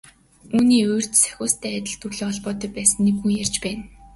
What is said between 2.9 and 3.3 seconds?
нэг